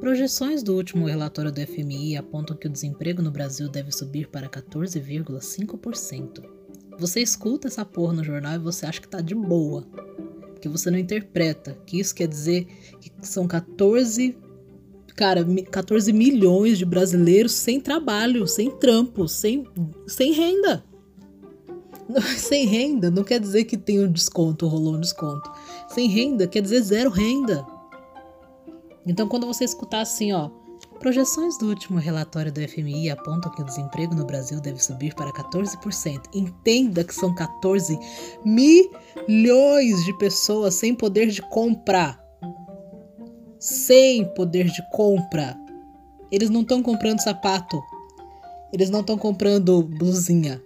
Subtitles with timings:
[0.00, 4.48] Projeções do último relatório do FMI apontam que o desemprego no Brasil deve subir para
[4.48, 6.42] 14,5%.
[6.98, 9.82] Você escuta essa porra no jornal e você acha que tá de boa.
[10.52, 12.66] Porque você não interpreta que isso quer dizer
[12.98, 14.34] que são 14
[15.14, 19.66] cara, 14 milhões de brasileiros sem trabalho, sem trampo, sem,
[20.06, 20.82] sem renda.
[22.36, 25.48] Sem renda não quer dizer que tem um desconto, rolou um desconto.
[25.90, 27.64] Sem renda quer dizer zero renda.
[29.10, 30.48] Então, quando você escutar assim, ó,
[31.00, 35.32] projeções do último relatório do FMI apontam que o desemprego no Brasil deve subir para
[35.32, 36.26] 14%.
[36.32, 37.98] Entenda que são 14
[38.44, 42.20] milhões de pessoas sem poder de compra.
[43.58, 45.58] Sem poder de compra.
[46.30, 47.82] Eles não estão comprando sapato.
[48.72, 50.62] Eles não estão comprando blusinha.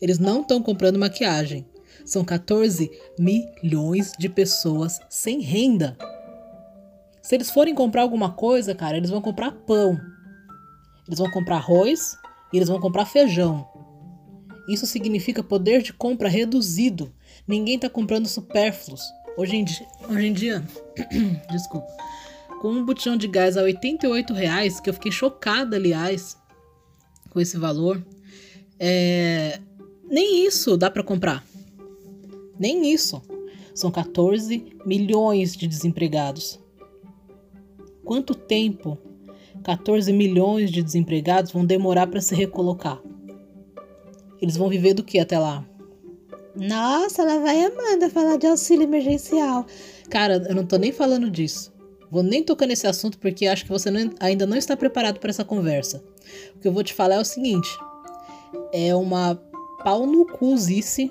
[0.00, 1.66] Eles não estão comprando maquiagem.
[2.06, 5.94] São 14 milhões de pessoas sem renda.
[7.22, 9.98] Se eles forem comprar alguma coisa, cara, eles vão comprar pão.
[11.06, 12.18] Eles vão comprar arroz
[12.52, 13.66] e eles vão comprar feijão.
[14.68, 17.12] Isso significa poder de compra reduzido.
[17.46, 19.02] Ninguém está comprando supérfluos.
[19.36, 20.64] Hoje em dia, hoje em dia
[21.50, 21.86] desculpa,
[22.60, 26.36] com um botijão de gás a 88 reais, que eu fiquei chocada, aliás,
[27.30, 28.04] com esse valor,
[28.78, 29.58] é...
[30.08, 31.44] nem isso dá para comprar.
[32.58, 33.22] Nem isso.
[33.74, 36.61] São 14 milhões de desempregados.
[38.04, 38.98] Quanto tempo
[39.62, 43.00] 14 milhões de desempregados vão demorar para se recolocar?
[44.40, 45.64] Eles vão viver do que até lá?
[46.56, 49.64] Nossa, ela vai Amanda falar de auxílio emergencial.
[50.10, 51.72] Cara, eu não tô nem falando disso.
[52.10, 55.30] Vou nem tocar nesse assunto porque acho que você não, ainda não está preparado para
[55.30, 56.04] essa conversa.
[56.54, 57.70] O que eu vou te falar é o seguinte:
[58.72, 59.40] é uma
[59.82, 61.10] pau no cuzice,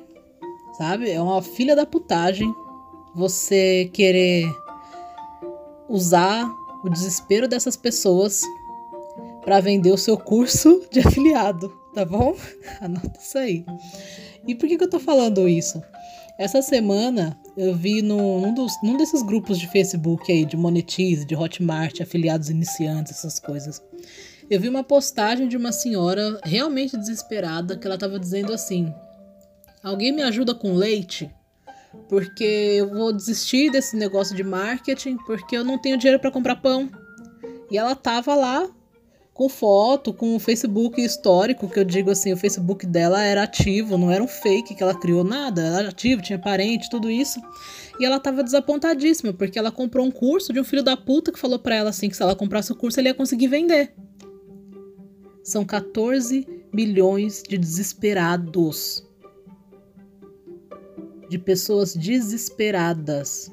[0.77, 1.09] sabe?
[1.09, 2.53] É uma filha da putagem
[3.15, 4.45] você querer
[5.89, 6.47] usar
[6.83, 8.43] o desespero dessas pessoas
[9.43, 12.35] para vender o seu curso de afiliado, tá bom?
[12.79, 13.65] Anota isso aí.
[14.47, 15.81] E por que, que eu tô falando isso?
[16.37, 21.35] Essa semana eu vi num, dos, num desses grupos de Facebook aí, de Monetize, de
[21.35, 23.81] Hotmart, afiliados iniciantes, essas coisas.
[24.49, 28.93] Eu vi uma postagem de uma senhora realmente desesperada que ela tava dizendo assim:
[29.83, 31.29] Alguém me ajuda com leite?
[32.07, 36.55] Porque eu vou desistir desse negócio de marketing porque eu não tenho dinheiro para comprar
[36.57, 36.89] pão.
[37.69, 38.69] E ela tava lá
[39.33, 43.97] com foto, com o Facebook histórico, que eu digo assim, o Facebook dela era ativo,
[43.97, 47.41] não era um fake que ela criou nada, ela era ativo, tinha parente, tudo isso.
[47.99, 51.39] E ela tava desapontadíssima, porque ela comprou um curso de um filho da puta que
[51.39, 53.93] falou para ela assim que se ela comprasse o curso ele ia conseguir vender.
[55.43, 59.03] São 14 milhões de desesperados
[61.31, 63.49] de pessoas desesperadas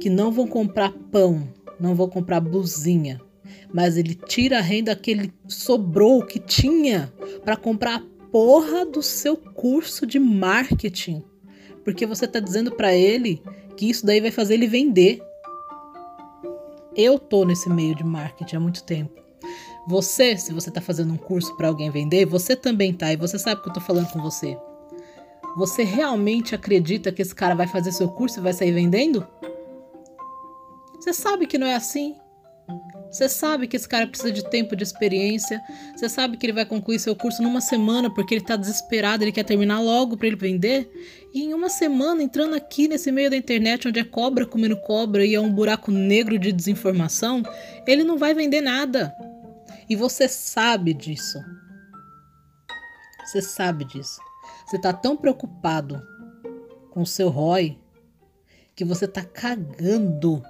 [0.00, 3.20] que não vão comprar pão, não vão comprar blusinha,
[3.74, 7.12] mas ele tira a renda que ele sobrou, que tinha,
[7.44, 11.24] para comprar a porra do seu curso de marketing.
[11.82, 13.42] Porque você está dizendo para ele
[13.76, 15.20] que isso daí vai fazer ele vender.
[16.94, 19.20] Eu tô nesse meio de marketing há muito tempo.
[19.88, 23.36] Você, se você está fazendo um curso para alguém vender, você também tá e você
[23.36, 24.56] sabe que eu tô falando com você.
[25.58, 29.26] Você realmente acredita que esse cara vai fazer seu curso e vai sair vendendo?
[30.94, 32.14] Você sabe que não é assim.
[33.10, 35.60] Você sabe que esse cara precisa de tempo de experiência.
[35.96, 39.32] Você sabe que ele vai concluir seu curso numa semana porque ele está desesperado, ele
[39.32, 40.88] quer terminar logo para ele vender.
[41.34, 45.26] E em uma semana, entrando aqui nesse meio da internet, onde é cobra comendo cobra
[45.26, 47.42] e é um buraco negro de desinformação,
[47.84, 49.12] ele não vai vender nada.
[49.90, 51.40] E você sabe disso.
[53.24, 54.27] Você sabe disso.
[54.68, 56.02] Você está tão preocupado
[56.90, 57.78] com o seu ROI
[58.76, 60.42] que você está cagando.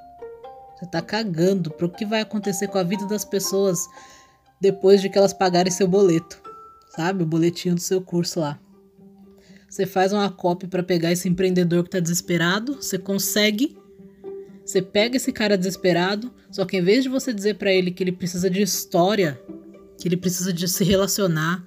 [0.76, 3.88] Você está cagando para o que vai acontecer com a vida das pessoas
[4.60, 6.42] depois de que elas pagarem seu boleto,
[6.90, 7.22] sabe?
[7.22, 8.58] O boletinho do seu curso lá.
[9.68, 13.78] Você faz uma copy para pegar esse empreendedor que está desesperado, você consegue.
[14.64, 18.02] Você pega esse cara desesperado, só que em vez de você dizer para ele que
[18.02, 19.40] ele precisa de história,
[19.96, 21.64] que ele precisa de se relacionar,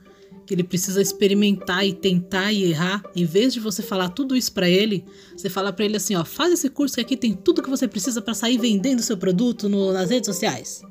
[0.53, 4.69] ele precisa experimentar e tentar e errar, em vez de você falar tudo isso para
[4.69, 5.05] ele,
[5.35, 7.87] você fala para ele assim, ó, faz esse curso que aqui tem tudo que você
[7.87, 10.81] precisa para sair vendendo seu produto no, nas redes sociais.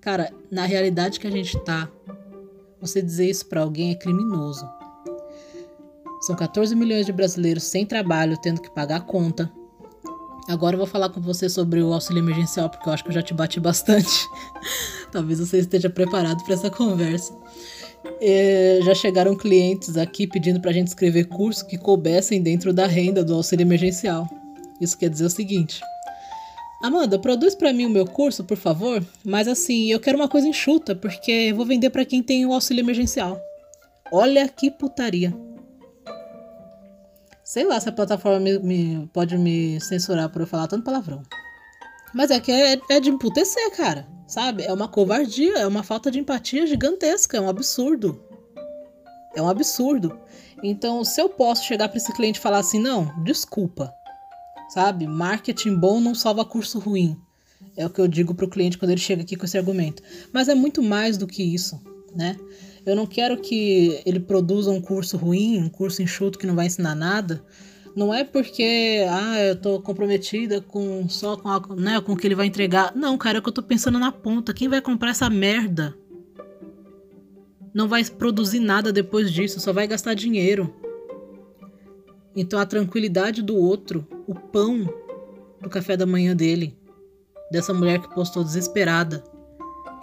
[0.00, 1.90] Cara, na realidade que a gente tá,
[2.80, 4.64] você dizer isso para alguém é criminoso.
[6.20, 9.52] São 14 milhões de brasileiros sem trabalho, tendo que pagar conta.
[10.48, 13.14] Agora eu vou falar com você sobre o auxílio emergencial, porque eu acho que eu
[13.14, 14.28] já te bati bastante.
[15.10, 17.34] Talvez você esteja preparado para essa conversa.
[18.20, 22.86] É, já chegaram clientes aqui pedindo para a gente escrever cursos que coubessem dentro da
[22.86, 24.28] renda do auxílio emergencial.
[24.80, 25.80] Isso quer dizer o seguinte:
[26.82, 29.04] Amanda, produz para mim o meu curso, por favor.
[29.24, 32.52] Mas assim, eu quero uma coisa enxuta, porque eu vou vender para quem tem o
[32.52, 33.40] auxílio emergencial.
[34.12, 35.34] Olha que putaria.
[37.46, 41.22] Sei lá se a plataforma me, me, pode me censurar por eu falar tanto palavrão.
[42.12, 44.04] Mas é que é, é de emputecer, cara.
[44.26, 44.64] Sabe?
[44.64, 48.20] É uma covardia, é uma falta de empatia gigantesca, é um absurdo.
[49.32, 50.18] É um absurdo.
[50.60, 53.94] Então, se eu posso chegar para esse cliente e falar assim, não, desculpa,
[54.70, 55.06] sabe?
[55.06, 57.16] Marketing bom não salva curso ruim.
[57.76, 60.02] É o que eu digo pro cliente quando ele chega aqui com esse argumento.
[60.32, 61.80] Mas é muito mais do que isso,
[62.12, 62.36] né?
[62.86, 66.66] Eu não quero que ele produza um curso ruim, um curso enxuto que não vai
[66.66, 67.44] ensinar nada.
[67.96, 72.26] Não é porque, ah, eu tô comprometida com só com, a, né, com o que
[72.26, 72.94] ele vai entregar.
[72.94, 74.54] Não, cara, é que eu tô pensando na ponta.
[74.54, 75.96] Quem vai comprar essa merda?
[77.74, 80.72] Não vai produzir nada depois disso, só vai gastar dinheiro.
[82.36, 84.88] Então a tranquilidade do outro, o pão
[85.60, 86.78] do café da manhã dele,
[87.50, 89.24] dessa mulher que postou desesperada,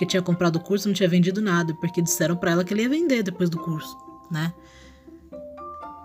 [0.06, 2.84] que tinha comprado o curso não tinha vendido nada, porque disseram para ela que ele
[2.84, 3.98] ia vender depois do curso,
[4.32, 4.54] né?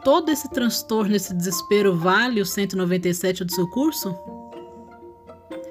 [0.05, 4.17] Todo esse transtorno, esse desespero vale o 197 do seu curso?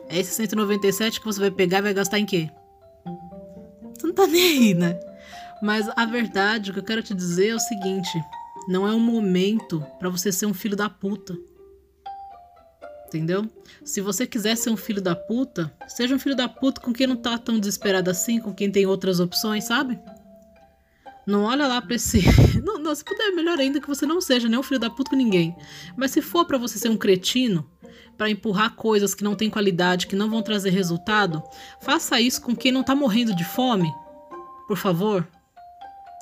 [0.09, 2.49] É esse 197 que você vai pegar e vai gastar em quê?
[3.97, 4.99] Você não tá nem aí, né?
[5.61, 8.21] Mas a verdade, o que eu quero te dizer é o seguinte:
[8.67, 11.35] não é um momento para você ser um filho da puta.
[13.07, 13.49] Entendeu?
[13.83, 17.07] Se você quiser ser um filho da puta, seja um filho da puta com quem
[17.07, 19.97] não tá tão desesperado assim, com quem tem outras opções, sabe?
[21.25, 22.21] Não olha lá pra esse.
[22.63, 25.09] Não, não, se puder, melhor ainda que você não seja nem um filho da puta
[25.09, 25.55] com ninguém.
[25.95, 27.69] Mas se for para você ser um cretino,
[28.17, 31.41] para empurrar coisas que não têm qualidade, que não vão trazer resultado,
[31.81, 33.89] faça isso com quem não tá morrendo de fome.
[34.67, 35.27] Por favor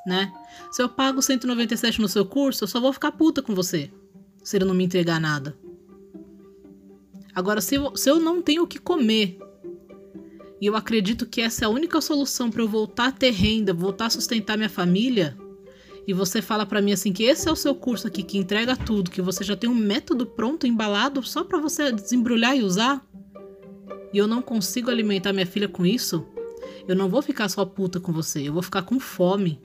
[0.06, 0.32] né?
[0.72, 3.92] Se eu pago 197 no seu curso, eu só vou ficar puta com você
[4.44, 5.58] se ele não me entregar nada.
[7.36, 9.38] Agora, se eu, se eu não tenho o que comer
[10.62, 13.74] e eu acredito que essa é a única solução para eu voltar a ter renda,
[13.74, 15.38] voltar a sustentar minha família,
[16.08, 18.76] e você fala para mim assim que esse é o seu curso aqui que entrega
[18.76, 23.06] tudo, que você já tem um método pronto, embalado, só para você desembrulhar e usar,
[24.14, 26.26] e eu não consigo alimentar minha filha com isso,
[26.88, 29.60] eu não vou ficar só puta com você, eu vou ficar com fome.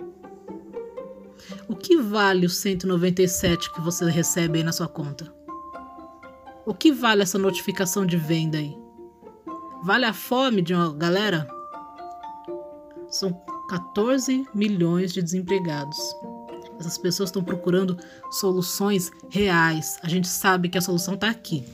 [1.68, 5.39] O que vale o 197 que você recebe aí na sua conta?
[6.66, 8.76] O que vale essa notificação de venda aí?
[9.82, 11.48] Vale a fome de uma galera?
[13.08, 13.32] São
[13.68, 15.98] 14 milhões de desempregados.
[16.78, 17.98] Essas pessoas estão procurando
[18.30, 19.98] soluções reais.
[20.02, 21.64] A gente sabe que a solução está aqui.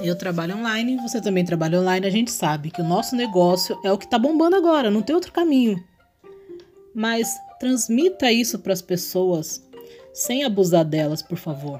[0.00, 2.06] Eu trabalho online, você também trabalha online.
[2.06, 5.14] A gente sabe que o nosso negócio é o que está bombando agora, não tem
[5.14, 5.82] outro caminho.
[6.94, 7.28] Mas
[7.60, 9.62] Transmita isso para as pessoas
[10.14, 11.78] sem abusar delas, por favor.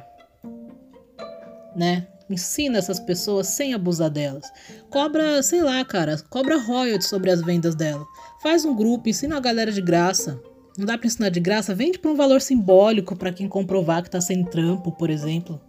[1.74, 2.06] Né?
[2.30, 4.44] Ensina essas pessoas sem abusar delas.
[4.88, 8.06] Cobra, sei lá, cara, cobra royalties sobre as vendas dela.
[8.40, 10.40] Faz um grupo, ensina a galera de graça.
[10.78, 11.74] Não dá para ensinar de graça?
[11.74, 15.60] Vende por um valor simbólico para quem comprovar que tá sem trampo, por exemplo.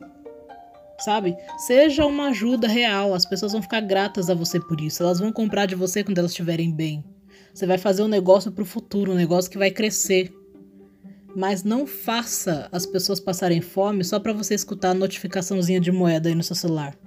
[0.99, 1.35] Sabe?
[1.65, 3.15] Seja uma ajuda real.
[3.15, 5.01] As pessoas vão ficar gratas a você por isso.
[5.01, 7.03] Elas vão comprar de você quando elas estiverem bem.
[7.51, 10.31] Você vai fazer um negócio para o futuro, um negócio que vai crescer.
[11.36, 16.30] Mas não faça as pessoas passarem fome só para você escutar a notificaçãozinha de moeda
[16.30, 16.98] aí no seu celular.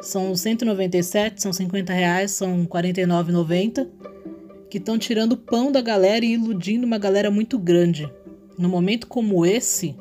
[0.00, 3.88] São 197, são 50 reais, são 49,90
[4.68, 8.10] que estão tirando pão da galera e iludindo uma galera muito grande.
[8.58, 9.94] No momento como esse,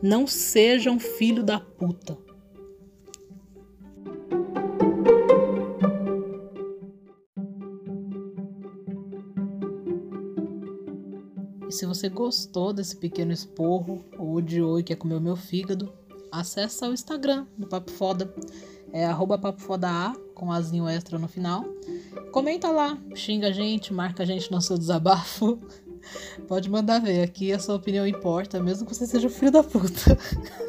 [0.00, 2.16] não seja um filho da puta.
[11.78, 15.92] Se você gostou desse pequeno esporro ou odiou e quer comer o meu fígado,
[16.32, 18.34] acessa o Instagram do Papo Foda.
[18.92, 19.38] É arroba
[20.34, 21.64] com azinho extra no final.
[22.32, 25.60] Comenta lá, xinga a gente, marca a gente no seu desabafo.
[26.48, 29.62] Pode mandar ver, aqui a sua opinião importa, mesmo que você seja o filho da
[29.62, 30.18] puta.